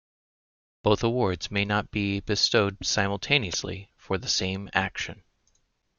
Both 0.81 1.03
awards 1.03 1.51
may 1.51 1.63
not 1.63 1.91
be 1.91 2.21
bestowed 2.21 2.77
simultaneously 2.83 3.91
for 3.99 4.17
the 4.17 4.27
same 4.29 4.67
action. 4.73 5.21